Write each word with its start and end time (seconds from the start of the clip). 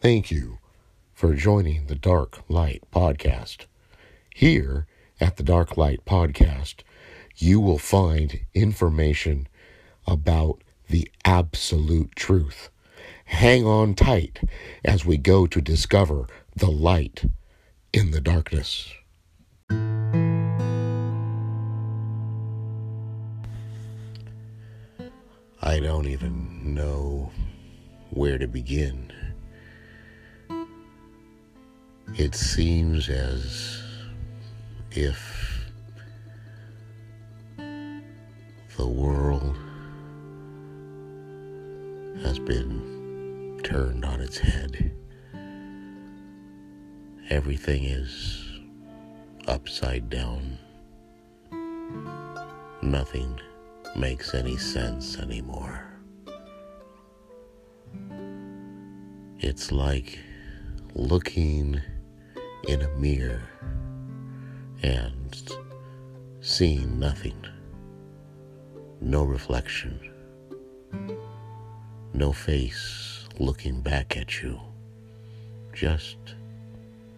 Thank 0.00 0.30
you 0.30 0.58
for 1.12 1.34
joining 1.34 1.86
the 1.86 1.96
Dark 1.96 2.44
Light 2.48 2.84
Podcast. 2.92 3.66
Here 4.32 4.86
at 5.20 5.38
the 5.38 5.42
Dark 5.42 5.76
Light 5.76 6.04
Podcast, 6.04 6.82
you 7.36 7.58
will 7.58 7.78
find 7.78 8.38
information 8.54 9.48
about 10.06 10.62
the 10.88 11.10
absolute 11.24 12.14
truth. 12.14 12.70
Hang 13.24 13.66
on 13.66 13.96
tight 13.96 14.40
as 14.84 15.04
we 15.04 15.16
go 15.16 15.48
to 15.48 15.60
discover 15.60 16.28
the 16.54 16.70
light 16.70 17.24
in 17.92 18.12
the 18.12 18.20
darkness. 18.20 18.94
I 25.60 25.80
don't 25.80 26.06
even 26.06 26.72
know 26.72 27.32
where 28.10 28.38
to 28.38 28.46
begin. 28.46 29.12
It 32.16 32.34
seems 32.34 33.08
as 33.08 33.82
if 34.90 35.70
the 38.76 38.86
world 38.86 39.56
has 42.22 42.38
been 42.38 43.60
turned 43.62 44.04
on 44.04 44.20
its 44.20 44.38
head. 44.38 44.92
Everything 47.30 47.84
is 47.84 48.44
upside 49.46 50.10
down. 50.10 50.58
Nothing 52.82 53.38
makes 53.96 54.34
any 54.34 54.56
sense 54.56 55.18
anymore. 55.18 55.84
It's 59.38 59.70
like 59.70 60.18
looking 60.94 61.80
in 62.66 62.82
a 62.82 62.88
mirror 62.96 63.42
and 64.82 65.52
seeing 66.40 66.98
nothing, 66.98 67.44
no 69.00 69.22
reflection, 69.22 69.98
no 72.12 72.32
face 72.32 73.26
looking 73.38 73.80
back 73.80 74.16
at 74.16 74.42
you, 74.42 74.58
just 75.72 76.16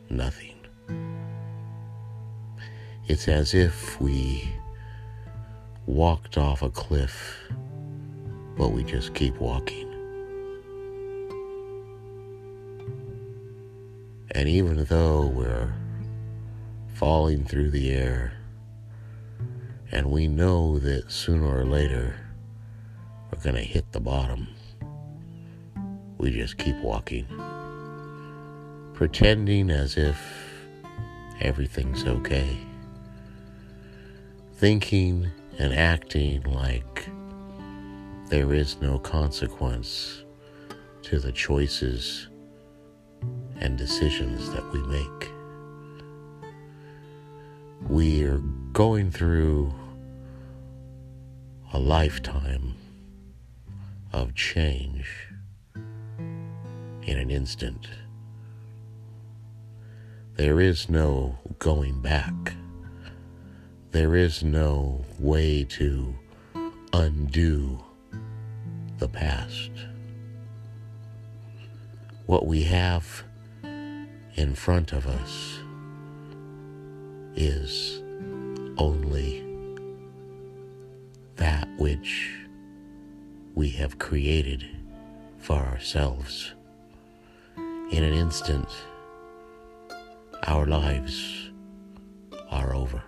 nothing. 0.09 0.57
It's 3.09 3.27
as 3.27 3.55
if 3.55 4.01
we 4.01 4.49
walked 5.87 6.39
off 6.39 6.63
a 6.63 6.71
cliff, 6.71 7.51
but 8.57 8.69
we 8.69 8.85
just 8.85 9.15
keep 9.15 9.37
walking. 9.41 9.90
And 14.33 14.49
even 14.49 14.85
though 14.85 15.27
we're 15.27 15.73
falling 16.95 17.45
through 17.45 17.71
the 17.71 17.91
air, 17.91 18.33
and 19.91 20.07
we 20.11 20.29
know 20.29 20.79
that 20.79 21.11
sooner 21.11 21.47
or 21.47 21.65
later 21.65 22.15
we're 23.31 23.43
going 23.43 23.57
to 23.57 23.63
hit 23.63 23.91
the 23.91 24.01
bottom, 24.01 24.47
we 26.19 26.31
just 26.31 26.59
keep 26.59 26.77
walking, 26.77 27.27
pretending 28.95 29.69
as 29.69 29.97
if 29.97 30.17
everything's 31.41 32.05
okay, 32.05 32.57
thinking 34.55 35.29
and 35.59 35.75
acting 35.75 36.43
like 36.45 37.09
there 38.29 38.55
is 38.55 38.81
no 38.81 38.99
consequence 38.99 40.23
to 41.03 41.19
the 41.19 41.33
choices 41.33 42.30
and 43.61 43.77
decisions 43.77 44.51
that 44.51 44.73
we 44.73 44.81
make. 44.83 45.31
We're 47.83 48.39
going 48.73 49.11
through 49.11 49.73
a 51.73 51.79
lifetime 51.79 52.75
of 54.13 54.35
change 54.35 55.29
in 55.75 57.19
an 57.19 57.31
instant. 57.31 57.89
There 60.37 60.61
is 60.61 60.89
no 60.89 61.39
going 61.59 62.01
back. 62.01 62.55
There 63.91 64.17
is 64.17 64.43
no 64.43 65.05
way 65.19 65.65
to 65.65 66.15
undo 66.93 67.85
the 68.99 69.09
past. 69.09 69.71
What 72.27 72.47
we 72.47 72.63
have 72.63 73.25
in 74.41 74.55
front 74.55 74.95
of 74.95 75.07
us 75.07 75.59
is 77.37 78.01
only 78.79 79.45
that 81.37 81.69
which 81.77 82.39
we 83.55 83.69
have 83.69 83.99
created 83.99 84.65
for 85.37 85.57
ourselves. 85.57 86.53
In 87.91 88.03
an 88.03 88.15
instant, 88.15 88.67
our 90.45 90.65
lives 90.65 91.51
are 92.49 92.75
over. 92.75 93.03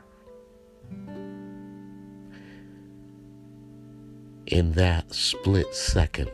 In 4.49 4.73
that 4.73 5.15
split 5.15 5.75
second, 5.75 6.29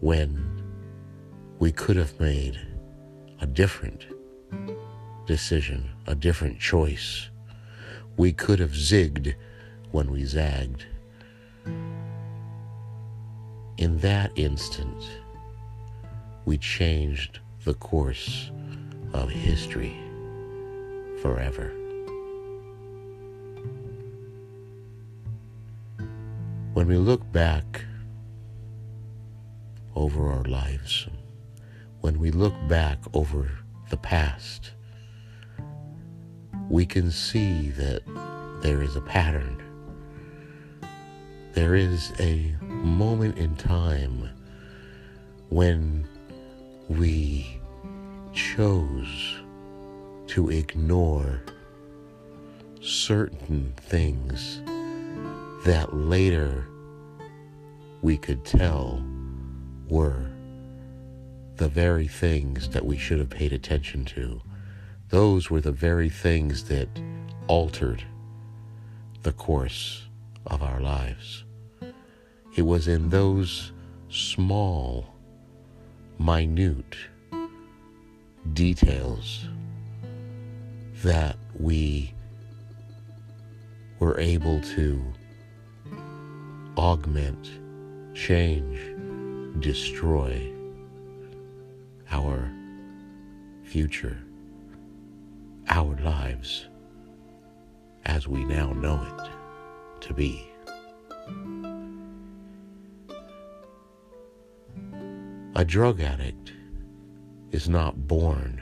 when 0.00 0.53
we 1.64 1.72
could 1.72 1.96
have 1.96 2.20
made 2.20 2.60
a 3.40 3.46
different 3.46 4.04
decision, 5.24 5.88
a 6.06 6.14
different 6.14 6.60
choice. 6.60 7.30
We 8.18 8.34
could 8.34 8.58
have 8.58 8.72
zigged 8.72 9.34
when 9.90 10.10
we 10.10 10.24
zagged. 10.26 10.84
In 13.78 13.96
that 14.00 14.30
instant, 14.36 15.02
we 16.44 16.58
changed 16.58 17.38
the 17.64 17.72
course 17.72 18.50
of 19.14 19.30
history 19.30 19.96
forever. 21.22 21.72
When 26.74 26.86
we 26.86 26.98
look 26.98 27.32
back 27.32 27.86
over 29.96 30.30
our 30.30 30.44
lives, 30.44 31.08
when 32.04 32.18
we 32.18 32.30
look 32.30 32.52
back 32.68 32.98
over 33.14 33.50
the 33.88 33.96
past, 33.96 34.72
we 36.68 36.84
can 36.84 37.10
see 37.10 37.70
that 37.70 38.02
there 38.60 38.82
is 38.82 38.94
a 38.94 39.00
pattern. 39.00 39.56
There 41.54 41.74
is 41.74 42.12
a 42.20 42.54
moment 42.60 43.38
in 43.38 43.56
time 43.56 44.28
when 45.48 46.06
we 46.90 47.58
chose 48.34 49.38
to 50.26 50.50
ignore 50.50 51.42
certain 52.82 53.72
things 53.78 54.60
that 55.64 55.94
later 55.94 56.68
we 58.02 58.18
could 58.18 58.44
tell 58.44 59.02
were 59.88 60.33
the 61.56 61.68
very 61.68 62.08
things 62.08 62.70
that 62.70 62.84
we 62.84 62.96
should 62.96 63.18
have 63.18 63.30
paid 63.30 63.52
attention 63.52 64.04
to. 64.04 64.40
Those 65.10 65.50
were 65.50 65.60
the 65.60 65.72
very 65.72 66.08
things 66.08 66.64
that 66.64 66.88
altered 67.46 68.02
the 69.22 69.32
course 69.32 70.06
of 70.46 70.62
our 70.62 70.80
lives. 70.80 71.44
It 72.56 72.62
was 72.62 72.88
in 72.88 73.10
those 73.10 73.72
small, 74.08 75.06
minute 76.18 76.96
details 78.52 79.46
that 81.02 81.36
we 81.58 82.12
were 83.98 84.18
able 84.18 84.60
to 84.60 85.02
augment, 86.76 87.50
change, 88.14 88.78
destroy 89.60 90.53
our 92.10 92.50
future, 93.62 94.18
our 95.68 95.96
lives 95.96 96.66
as 98.04 98.28
we 98.28 98.44
now 98.44 98.72
know 98.72 99.02
it 99.02 100.02
to 100.02 100.14
be. 100.14 100.46
A 105.56 105.64
drug 105.64 106.00
addict 106.00 106.52
is 107.52 107.68
not 107.68 108.08
born 108.08 108.60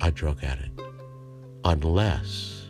a 0.00 0.10
drug 0.10 0.42
addict 0.42 0.80
unless 1.64 2.64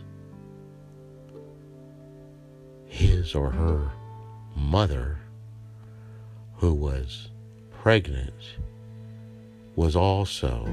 his 2.85 3.33
or 3.33 3.49
her 3.49 3.91
mother 4.55 5.17
who 6.55 6.73
was 6.73 7.30
pregnant 7.81 8.59
was 9.75 9.95
also 9.95 10.71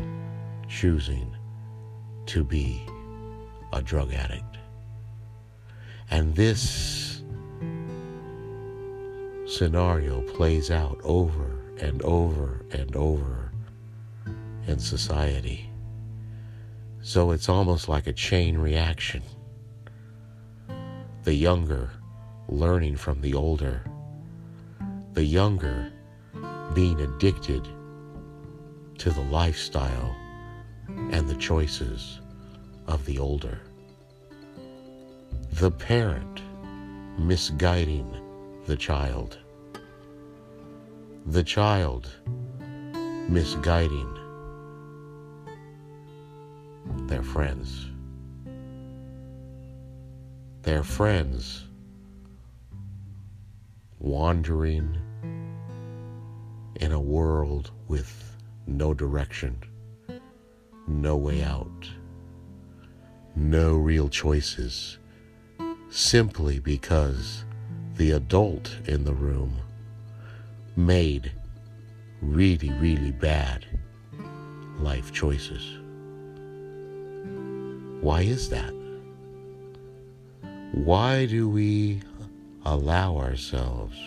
choosing 0.69 1.35
to 2.27 2.45
be 2.45 2.83
a 3.73 3.81
drug 3.81 4.13
addict. 4.13 4.59
And 6.11 6.35
this 6.35 7.23
scenario 9.47 10.21
plays 10.21 10.71
out 10.71 11.01
over 11.03 11.59
and 11.81 12.03
over 12.03 12.67
and 12.73 12.95
over 12.95 13.53
in 14.67 14.79
society. 14.79 15.71
So 17.01 17.31
it's 17.31 17.49
almost 17.49 17.89
like 17.89 18.07
a 18.07 18.13
chain 18.13 18.59
reaction. 18.59 19.23
The 21.23 21.33
younger 21.33 21.89
learning 22.51 22.97
from 22.97 23.23
the 23.23 23.33
older, 23.33 23.83
the 25.15 25.25
younger 25.25 25.91
being 26.75 27.01
addicted 27.01 27.67
to 28.99 29.11
the 29.11 29.23
lifestyle 29.23 30.15
and 31.11 31.29
the 31.29 31.37
choices 31.37 32.21
of 32.87 33.05
the 33.05 33.19
older. 33.19 33.61
The 35.53 35.71
parent 35.71 36.43
misguiding 37.19 38.15
the 38.67 38.77
child. 38.77 39.39
The 41.27 41.43
child 41.43 42.11
misguiding 43.29 44.15
their 47.07 47.23
friends. 47.23 47.87
Their 50.63 50.83
friends 50.83 51.65
wandering 53.99 54.97
in 56.79 56.93
a 56.93 57.01
world 57.01 57.71
with 57.89 58.37
no 58.67 58.95
direction, 58.95 59.59
no 60.87 61.17
way 61.17 61.43
out, 61.43 61.89
no 63.35 63.77
real 63.77 64.09
choices, 64.09 64.99
simply 65.91 66.59
because 66.59 67.45
the 67.97 68.13
adult 68.13 68.77
in 68.87 69.05
the 69.05 69.13
room 69.13 69.57
made 70.77 71.33
really, 72.23 72.71
really 72.75 73.11
bad 73.11 73.67
life 74.79 75.13
choices. 75.13 75.79
Why 78.01 78.23
is 78.23 78.49
that? 78.51 78.73
Why 80.73 81.27
do 81.27 81.49
we 81.49 82.03
allow 82.65 83.17
ourselves 83.17 83.99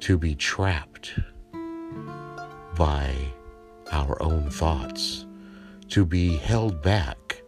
to 0.00 0.18
be 0.18 0.34
trapped 0.34 1.18
by 2.76 3.14
our 3.92 4.20
own 4.22 4.50
thoughts, 4.50 5.26
to 5.88 6.04
be 6.04 6.36
held 6.36 6.82
back 6.82 7.42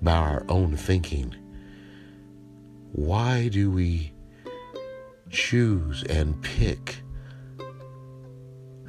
by 0.00 0.12
our 0.12 0.44
own 0.48 0.76
thinking. 0.76 1.34
Why 2.92 3.48
do 3.48 3.70
we 3.70 4.12
choose 5.30 6.04
and 6.04 6.40
pick 6.42 6.96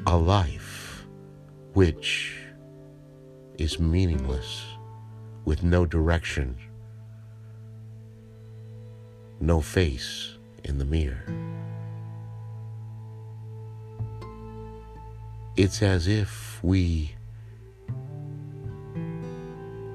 a 0.05 0.15
life 0.15 1.05
which 1.73 2.37
is 3.57 3.79
meaningless, 3.79 4.63
with 5.45 5.63
no 5.63 5.85
direction, 5.85 6.55
no 9.39 9.59
face 9.59 10.37
in 10.63 10.77
the 10.77 10.85
mirror? 10.85 11.23
It's 15.59 15.81
as 15.81 16.07
if 16.07 16.63
we 16.63 17.15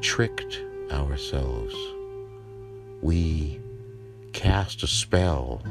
tricked 0.03 0.61
ourselves. 0.91 1.75
We 3.01 3.63
cast 4.35 4.83
a 4.83 4.87
spell 4.87 5.63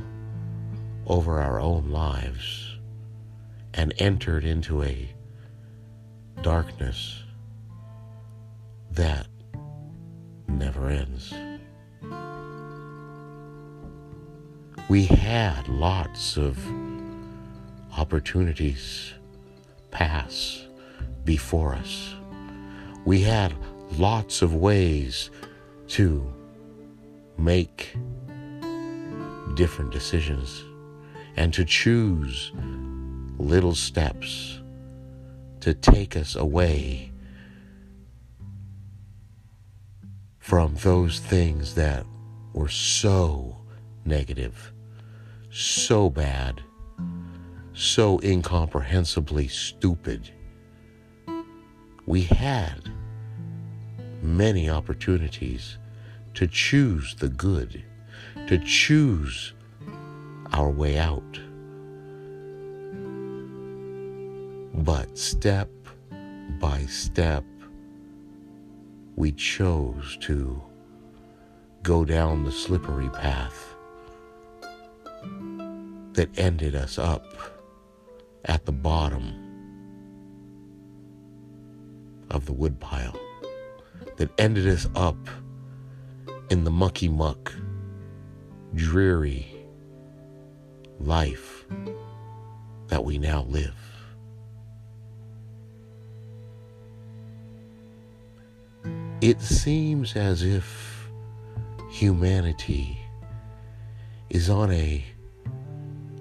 over 1.06 1.40
our 1.40 1.60
own 1.60 1.92
lives 1.92 2.76
and 3.76 3.94
entered 4.00 4.46
into 4.46 4.82
a 4.82 5.14
darkness 6.42 7.22
that 8.94 9.28
never 10.48 10.90
ends. 10.90 11.32
We 14.90 15.06
had 15.06 15.68
lots 15.68 16.36
of 16.36 16.58
opportunities 17.96 19.14
pass 19.94 20.66
before 21.24 21.76
us. 21.76 22.16
We 23.06 23.22
had 23.22 23.54
lots 23.98 24.42
of 24.42 24.56
ways 24.56 25.30
to 25.90 26.34
make 27.38 27.96
different 29.56 29.92
decisions 29.92 30.64
and 31.36 31.54
to 31.54 31.64
choose 31.64 32.52
little 33.38 33.76
steps 33.76 34.60
to 35.60 35.74
take 35.74 36.18
us 36.18 36.36
away 36.36 37.12
from 40.40 40.76
those 40.76 41.20
things 41.20 41.76
that 41.76 42.06
were 42.54 42.68
so 42.68 43.58
negative, 44.06 44.74
so 45.50 46.10
bad 46.10 46.62
so 47.74 48.20
incomprehensibly 48.20 49.48
stupid. 49.48 50.32
We 52.06 52.24
had 52.24 52.90
many 54.22 54.70
opportunities 54.70 55.78
to 56.36 56.48
choose 56.48 57.16
the 57.16 57.30
good, 57.30 57.84
to 58.48 58.60
choose 58.60 59.54
our 60.52 60.70
way 60.70 60.98
out. 60.98 61.40
But 64.76 65.18
step 65.18 65.70
by 66.60 66.86
step, 66.86 67.44
we 69.16 69.32
chose 69.32 70.18
to 70.22 70.62
go 71.84 72.06
down 72.06 72.44
the 72.44 72.52
slippery 72.52 73.10
path 73.10 73.76
that 76.14 76.30
ended 76.38 76.76
us 76.76 76.98
up 76.98 77.53
at 78.46 78.66
the 78.66 78.72
bottom 78.72 79.34
of 82.30 82.46
the 82.46 82.54
woodpile 82.54 83.18
that 84.18 84.30
ended 84.38 84.68
us 84.68 84.88
up 84.96 85.18
in 86.50 86.64
the 86.64 86.72
mucky 86.72 87.08
muck, 87.08 87.54
dreary 88.76 89.48
life 91.00 91.66
that 92.88 93.04
we 93.04 93.18
now 93.18 93.44
live. 93.50 93.76
It 99.22 99.42
seems 99.42 100.16
as 100.18 100.44
if 100.44 101.10
humanity 101.90 103.00
is 104.30 104.50
on 104.50 104.72
a 104.72 105.04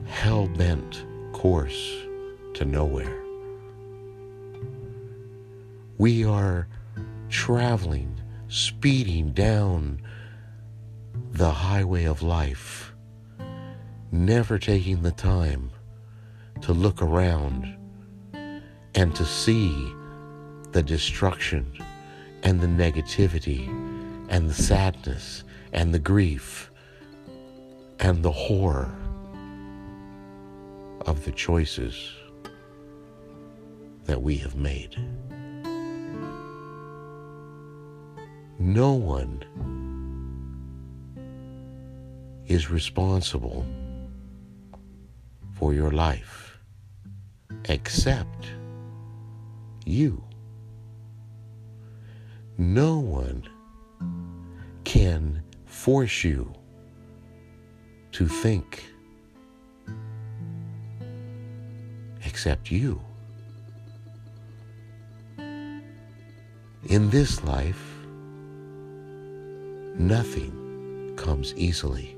hell 0.07 0.47
bent 0.47 1.05
course 1.33 2.07
to 2.63 2.69
nowhere. 2.69 3.23
We 5.99 6.25
are 6.25 6.69
traveling, 7.29 8.21
speeding 8.49 9.33
down 9.33 10.01
the 11.33 11.51
highway 11.51 12.05
of 12.05 12.23
life, 12.23 12.95
never 14.13 14.59
taking 14.59 15.03
the 15.03 15.11
time 15.11 15.71
to 16.61 16.73
look 16.73 17.03
around 17.03 17.77
and 18.95 19.15
to 19.17 19.25
see 19.25 19.93
the 20.71 20.83
destruction 20.83 21.73
and 22.45 22.61
the 22.61 22.69
negativity 22.69 23.67
and 24.29 24.49
the 24.49 24.55
sadness 24.55 25.43
and 25.73 25.93
the 25.93 25.99
grief 25.99 26.71
and 27.99 28.23
the 28.23 28.33
horror 28.33 28.95
of 31.07 31.25
the 31.25 31.33
choices 31.33 32.13
that 34.13 34.21
we 34.21 34.37
have 34.37 34.55
made. 34.55 34.95
No 38.59 38.93
one 38.93 39.43
is 42.47 42.71
responsible 42.71 43.65
for 45.55 45.73
your 45.73 45.93
life 45.93 46.59
except 47.71 48.49
you. 49.87 50.23
No 52.59 52.99
one 52.99 53.49
can 54.85 55.43
force 55.65 56.23
you 56.23 56.53
to 58.11 58.29
think 58.29 58.85
except 62.27 62.71
you. 62.71 63.01
In 66.89 67.11
this 67.11 67.45
life, 67.45 67.81
nothing 69.95 71.15
comes 71.17 71.55
easily. 71.55 72.17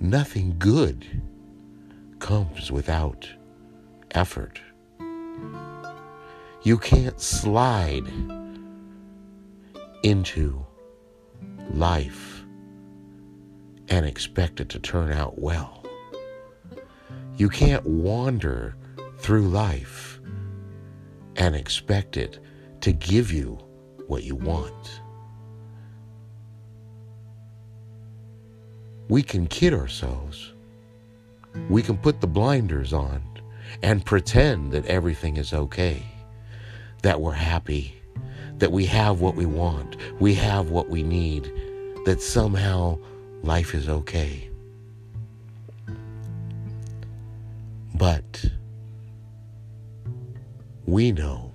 Nothing 0.00 0.56
good 0.58 1.06
comes 2.18 2.72
without 2.72 3.28
effort. 4.10 4.60
You 6.62 6.76
can't 6.76 7.20
slide 7.20 8.10
into 10.02 10.66
life 11.72 12.42
and 13.88 14.04
expect 14.04 14.58
it 14.58 14.68
to 14.70 14.80
turn 14.80 15.12
out 15.12 15.38
well. 15.38 15.84
You 17.36 17.48
can't 17.48 17.86
wander 17.86 18.74
through 19.18 19.48
life 19.48 20.09
and 21.40 21.56
expect 21.56 22.18
it 22.18 22.38
to 22.82 22.92
give 22.92 23.32
you 23.32 23.58
what 24.06 24.22
you 24.22 24.36
want. 24.36 25.00
We 29.08 29.22
can 29.22 29.46
kid 29.46 29.72
ourselves. 29.72 30.52
We 31.70 31.82
can 31.82 31.96
put 31.96 32.20
the 32.20 32.26
blinders 32.26 32.92
on 32.92 33.22
and 33.82 34.04
pretend 34.04 34.72
that 34.72 34.84
everything 34.84 35.38
is 35.38 35.54
okay, 35.54 36.02
that 37.02 37.20
we're 37.20 37.32
happy, 37.32 37.96
that 38.58 38.70
we 38.70 38.84
have 38.86 39.20
what 39.20 39.34
we 39.34 39.46
want, 39.46 39.96
we 40.20 40.34
have 40.34 40.68
what 40.68 40.90
we 40.90 41.02
need, 41.02 41.50
that 42.04 42.20
somehow 42.20 42.98
life 43.42 43.74
is 43.74 43.88
okay. 43.88 44.50
But 47.94 48.44
we 50.90 51.12
know. 51.12 51.52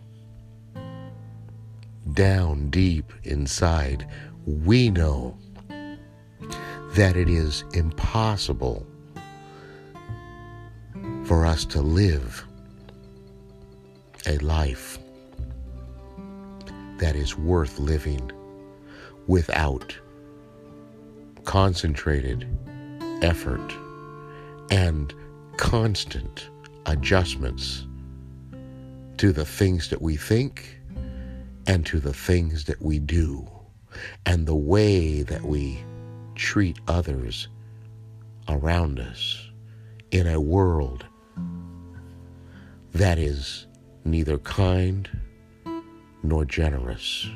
Down 2.13 2.69
deep 2.69 3.11
inside, 3.23 4.07
we 4.45 4.89
know 4.89 5.37
that 6.93 7.17
it 7.17 7.27
is 7.27 7.65
impossible 7.73 8.87
for 11.25 11.45
us 11.45 11.65
to 11.65 11.81
live 11.81 12.45
a 14.25 14.37
life 14.37 14.99
that 16.99 17.17
is 17.17 17.37
worth 17.37 17.77
living 17.77 18.31
without 19.27 19.97
concentrated 21.43 22.47
effort 23.21 23.75
and 24.71 25.13
constant 25.57 26.49
adjustments 26.85 27.85
to 29.17 29.31
the 29.31 29.45
things 29.45 29.89
that 29.89 30.01
we 30.01 30.15
think 30.17 30.79
and 31.67 31.86
to 31.86 32.00
the 32.00 32.13
things 32.13 32.65
that 32.65 32.81
we 32.81 33.00
do 33.00 33.48
and 34.25 34.45
the 34.45 34.55
way 34.55 35.22
that 35.22 35.43
we 35.43 35.84
treat 36.36 36.79
others 36.88 37.48
around 38.50 39.00
us 39.00 39.50
in 40.12 40.27
a 40.27 40.39
world 40.39 41.05
that 42.93 43.17
is 43.17 43.67
neither 44.03 44.38
kind 44.39 45.10
nor 46.24 46.45
generous. 46.45 47.29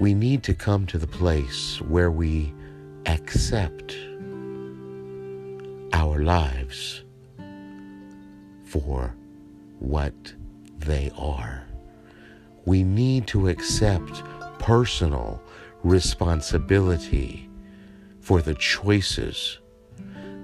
We 0.00 0.14
need 0.14 0.42
to 0.44 0.54
come 0.54 0.86
to 0.86 0.98
the 0.98 1.06
place 1.06 1.80
where 1.82 2.10
we 2.10 2.52
accept 3.06 3.96
our 6.14 6.22
lives 6.22 7.02
for 8.64 9.12
what 9.80 10.14
they 10.78 11.10
are. 11.18 11.66
We 12.66 12.84
need 12.84 13.26
to 13.28 13.48
accept 13.48 14.22
personal 14.60 15.42
responsibility 15.82 17.50
for 18.20 18.40
the 18.40 18.54
choices 18.54 19.58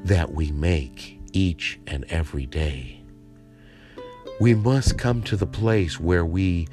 that 0.05 0.33
we 0.33 0.51
make 0.51 1.21
each 1.33 1.79
and 1.87 2.05
every 2.09 2.47
day. 2.47 3.05
We 4.41 4.55
must 4.55 4.99
come 4.99 5.23
to 5.23 5.37
the 5.37 5.47
place 5.47 6.01
where 6.01 6.25
we 6.27 6.67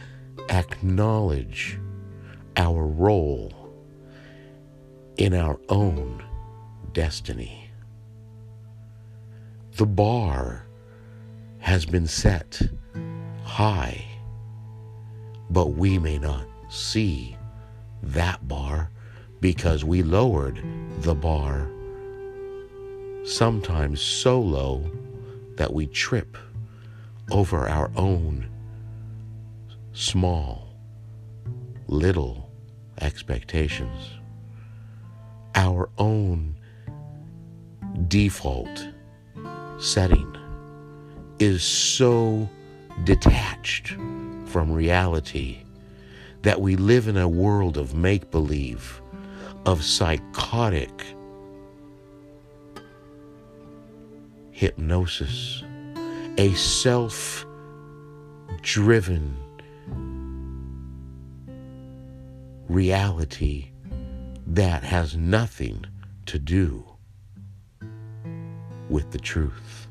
acknowledge 0.49 1.79
our 2.55 2.83
role 2.83 3.53
in 5.17 5.35
our 5.35 5.59
own 5.69 6.23
destiny. 6.93 7.66
The 9.77 9.85
bar 9.85 10.65
has 11.59 11.85
been 11.85 12.07
set 12.07 12.59
high, 13.43 14.03
but 15.51 15.73
we 15.73 15.99
may 15.99 16.17
not 16.17 16.47
see 16.67 17.37
that 18.01 18.47
bar 18.47 18.89
because 19.39 19.85
we 19.85 20.01
lowered 20.01 20.59
the 21.01 21.13
bar 21.13 21.69
sometimes 23.23 24.01
so 24.01 24.41
low 24.41 24.89
that 25.57 25.71
we 25.71 25.85
trip 25.85 26.37
over 27.29 27.69
our 27.69 27.91
own 27.95 28.49
small, 29.93 30.73
little 31.85 32.49
expectations, 32.99 34.09
our 35.53 35.87
own 35.99 36.55
default 38.07 38.87
setting 39.79 40.35
is 41.39 41.63
so 41.63 42.49
detached 43.03 43.95
from 44.45 44.71
reality 44.71 45.59
that 46.41 46.59
we 46.59 46.75
live 46.75 47.07
in 47.07 47.17
a 47.17 47.27
world 47.27 47.77
of 47.77 47.93
make 47.93 48.31
believe, 48.31 49.01
of 49.65 49.83
psychotic 49.83 51.05
hypnosis, 54.51 55.63
a 56.37 56.53
self 56.55 57.45
driven 58.61 59.37
reality 62.67 63.69
that 64.47 64.83
has 64.83 65.15
nothing 65.15 65.85
to 66.25 66.39
do 66.39 66.96
with 68.89 69.11
the 69.11 69.19
truth, 69.19 69.87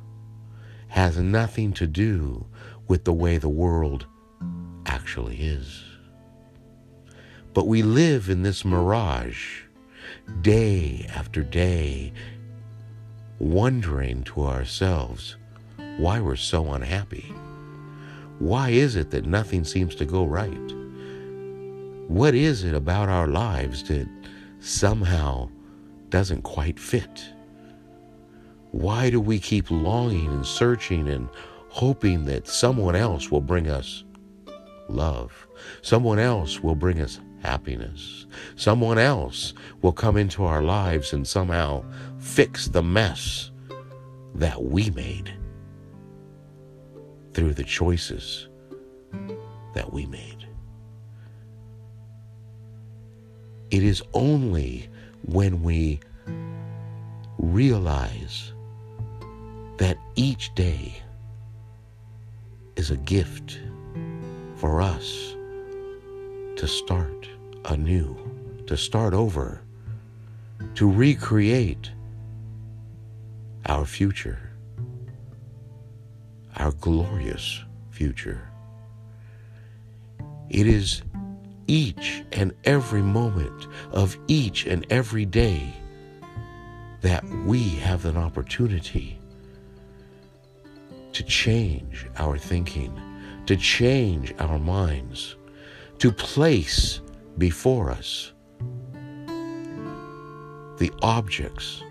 has 0.88 1.18
nothing 1.18 1.72
to 1.74 1.86
do 1.86 2.46
with 2.88 3.04
the 3.04 3.12
way 3.12 3.38
the 3.38 3.48
world 3.48 4.06
actually 4.86 5.36
is. 5.42 5.82
But 7.52 7.66
we 7.66 7.82
live 7.82 8.28
in 8.28 8.42
this 8.42 8.64
mirage 8.64 9.62
day 10.42 11.06
after 11.14 11.42
day 11.42 12.12
wondering 13.38 14.22
to 14.24 14.42
ourselves 14.42 15.36
why 15.98 16.20
we're 16.20 16.36
so 16.36 16.72
unhappy. 16.72 17.32
Why 18.38 18.70
is 18.70 18.96
it 18.96 19.10
that 19.10 19.26
nothing 19.26 19.64
seems 19.64 19.94
to 19.96 20.04
go 20.04 20.24
right? 20.24 20.72
What 22.08 22.34
is 22.34 22.64
it 22.64 22.74
about 22.74 23.08
our 23.08 23.26
lives 23.26 23.82
that 23.84 24.08
somehow 24.60 25.48
doesn't 26.10 26.42
quite 26.42 26.78
fit? 26.78 27.32
Why 28.76 29.08
do 29.08 29.22
we 29.22 29.38
keep 29.38 29.70
longing 29.70 30.26
and 30.26 30.44
searching 30.44 31.08
and 31.08 31.30
hoping 31.70 32.26
that 32.26 32.46
someone 32.46 32.94
else 32.94 33.30
will 33.30 33.40
bring 33.40 33.70
us 33.70 34.04
love? 34.90 35.48
Someone 35.80 36.18
else 36.18 36.60
will 36.60 36.74
bring 36.74 37.00
us 37.00 37.18
happiness. 37.42 38.26
Someone 38.54 38.98
else 38.98 39.54
will 39.80 39.94
come 39.94 40.18
into 40.18 40.44
our 40.44 40.60
lives 40.60 41.14
and 41.14 41.26
somehow 41.26 41.86
fix 42.18 42.68
the 42.68 42.82
mess 42.82 43.50
that 44.34 44.62
we 44.62 44.90
made 44.90 45.32
through 47.32 47.54
the 47.54 47.64
choices 47.64 48.48
that 49.72 49.90
we 49.90 50.04
made. 50.04 50.46
It 53.70 53.82
is 53.82 54.02
only 54.12 54.90
when 55.22 55.62
we 55.62 56.00
realize 57.38 58.52
each 60.16 60.54
day 60.54 60.96
is 62.76 62.90
a 62.90 62.96
gift 62.96 63.60
for 64.56 64.80
us 64.80 65.36
to 66.56 66.66
start 66.66 67.28
anew, 67.66 68.16
to 68.66 68.78
start 68.78 69.12
over, 69.12 69.60
to 70.74 70.90
recreate 70.90 71.90
our 73.66 73.84
future, 73.84 74.50
our 76.56 76.72
glorious 76.72 77.62
future. 77.90 78.48
It 80.48 80.66
is 80.66 81.02
each 81.66 82.24
and 82.32 82.54
every 82.64 83.02
moment 83.02 83.66
of 83.90 84.16
each 84.28 84.64
and 84.64 84.86
every 84.88 85.26
day 85.26 85.74
that 87.02 87.22
we 87.44 87.68
have 87.76 88.06
an 88.06 88.16
opportunity 88.16 89.18
to 91.16 91.22
change 91.22 92.06
our 92.18 92.36
thinking, 92.36 92.92
to 93.46 93.56
change 93.56 94.34
our 94.38 94.58
minds, 94.58 95.36
to 95.98 96.12
place 96.12 97.00
before 97.38 97.90
us 97.90 98.34
the 100.76 100.92
objects 101.00 101.82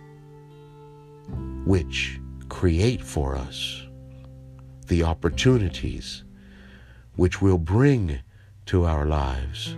which 1.66 2.20
create 2.50 3.02
for 3.02 3.36
us 3.36 3.88
the 4.90 5.02
opportunities 5.02 6.24
which 7.16 7.42
will 7.42 7.58
bring 7.58 8.20
to 8.68 8.86
our 8.86 9.08
lives 9.08 9.76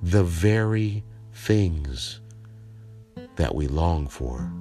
the 0.00 0.22
very 0.22 1.02
things 1.32 2.20
that 3.34 3.52
we 3.52 3.66
long 3.66 4.06
for, 4.06 4.52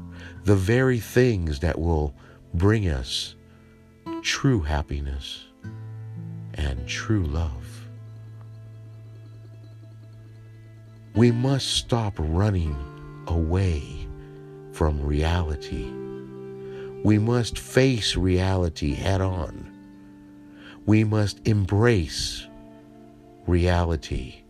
the 0.46 0.56
very 0.56 1.00
things 1.00 1.60
that 1.60 1.78
will 1.78 2.16
bring 2.54 2.90
us 2.90 3.36
true 4.22 4.62
happiness 4.62 5.46
and 6.56 6.88
true 6.88 7.26
love. 7.26 7.88
We 11.16 11.32
must 11.32 11.68
stop 11.68 12.14
running 12.18 12.76
away 13.28 14.08
from 14.72 15.02
reality. 15.02 15.90
We 17.04 17.18
must 17.18 17.58
face 17.58 18.16
reality 18.16 18.94
head 18.94 19.22
on. 19.22 19.66
We 20.86 21.04
must 21.04 21.46
embrace 21.48 22.48
reality, 23.48 24.42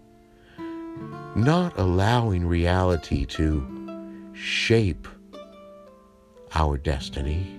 not 1.36 1.77
allowing 1.77 2.46
reality 2.46 3.25
to 3.25 4.29
shape 4.34 5.08
our 6.56 6.77
destiny, 6.77 7.59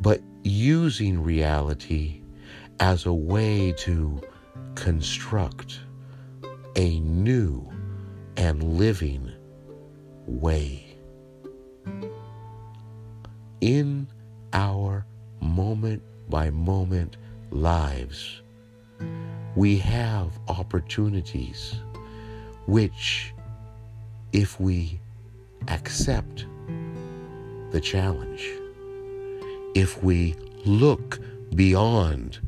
but 0.00 0.20
using 0.42 1.22
reality 1.22 2.20
as 2.80 3.06
a 3.06 3.12
way 3.12 3.72
to 3.78 4.20
construct 4.74 5.80
a 6.76 7.00
new 7.00 7.66
and 8.36 8.62
living 8.62 9.32
way. 10.26 10.86
In 13.60 14.06
our 14.52 15.06
moment 15.40 16.02
by 16.28 16.50
moment 16.50 17.16
lives, 17.50 18.42
we 19.54 19.78
have 19.78 20.38
opportunities 20.48 21.76
which, 22.66 23.32
if 24.32 24.60
we 24.60 25.00
accept 25.68 26.46
the 27.70 27.80
challenge, 27.80 28.46
if 29.76 30.02
we 30.02 30.34
look 30.64 31.18
beyond 31.54 32.38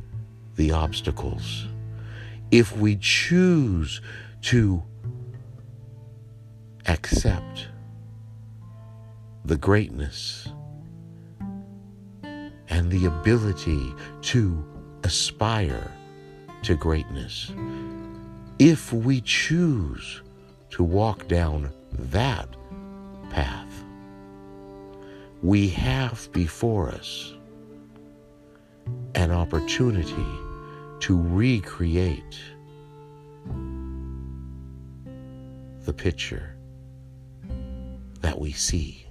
the 0.55 0.71
obstacles, 0.71 1.67
if 2.49 2.75
we 2.75 2.95
choose 2.95 4.01
to 4.41 4.81
accept 6.87 7.67
the 9.45 9.55
greatness 9.55 10.47
and 12.23 12.89
the 12.89 13.05
ability 13.05 13.93
to 14.21 14.65
aspire 15.03 15.91
to 16.63 16.75
greatness. 16.75 17.51
If 18.57 18.91
we 18.91 19.21
choose 19.21 20.23
to 20.71 20.83
walk 20.83 21.27
down 21.27 21.71
that 21.91 22.49
path, 23.29 23.68
we 25.41 25.69
have 25.69 26.29
before 26.31 26.89
us 26.89 27.33
an 29.15 29.31
opportunity 29.31 30.25
to 30.99 31.21
recreate 31.21 32.39
the 35.85 35.93
picture 35.93 36.55
that 38.21 38.37
we 38.37 38.51
see 38.51 39.07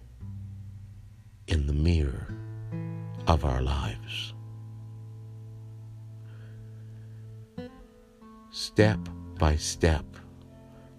in 1.47 1.67
the 1.67 1.73
mirror 1.73 2.35
of 3.27 3.45
our 3.45 3.63
lives. 3.63 4.35
Step 8.51 8.99
by 9.39 9.57
step, 9.57 10.05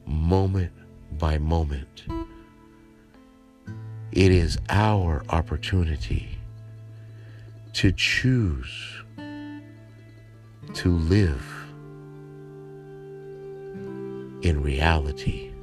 moment 0.06 0.72
by 1.18 1.38
moment, 1.38 2.06
it 4.20 4.34
is 4.34 4.58
our 4.68 5.24
opportunity 5.30 6.38
to 7.72 7.90
choose 7.94 9.02
to 10.74 10.92
live 10.92 11.42
in 14.42 14.62
reality, 14.62 15.54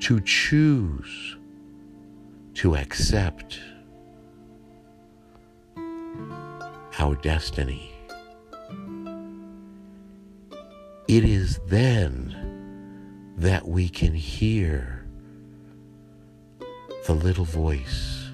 to 0.00 0.20
choose 0.26 1.38
to 2.52 2.76
accept 2.76 3.58
our 6.98 7.14
destiny. 7.22 7.90
It 11.08 11.24
is 11.24 11.60
then 11.66 13.32
that 13.38 13.66
we 13.66 13.88
can 13.88 14.12
hear 14.12 14.93
the 17.04 17.12
little 17.12 17.44
voice 17.44 18.30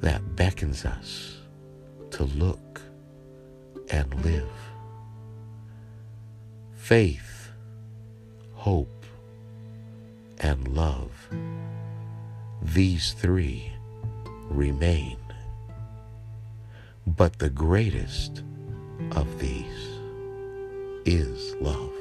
that 0.00 0.36
beckons 0.36 0.84
us 0.84 1.38
to 2.10 2.24
look 2.24 2.82
and 3.88 4.14
live. 4.22 4.50
Faith, 6.74 7.48
hope, 8.52 9.06
and 10.40 10.68
love, 10.68 11.10
these 12.60 13.14
three 13.14 13.72
remain. 14.50 15.16
But 17.06 17.38
the 17.38 17.48
greatest 17.48 18.42
of 19.12 19.38
these 19.38 20.00
is 21.06 21.54
love. 21.62 21.93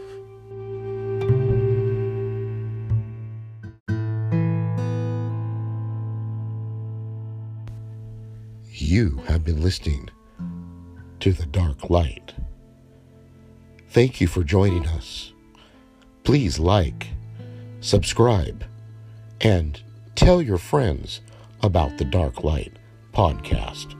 You 8.75 9.21
have 9.27 9.45
been 9.45 9.61
listening 9.61 10.09
to 11.19 11.31
The 11.31 11.45
Dark 11.45 11.91
Light. 11.91 12.33
Thank 13.89 14.19
you 14.19 14.25
for 14.25 14.43
joining 14.43 14.87
us. 14.87 15.31
Please 16.23 16.57
like, 16.57 17.09
subscribe, 17.81 18.65
and 19.41 19.79
tell 20.15 20.41
your 20.41 20.57
friends 20.57 21.21
about 21.61 21.99
The 21.99 22.05
Dark 22.05 22.43
Light 22.43 22.79
podcast. 23.13 23.93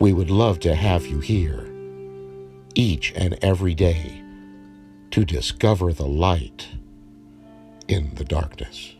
We 0.00 0.14
would 0.14 0.30
love 0.30 0.58
to 0.60 0.74
have 0.74 1.04
you 1.04 1.20
here 1.20 1.70
each 2.74 3.12
and 3.14 3.38
every 3.42 3.74
day 3.74 4.22
to 5.10 5.26
discover 5.26 5.92
the 5.92 6.06
light 6.06 6.66
in 7.88 8.14
the 8.14 8.24
darkness. 8.24 8.94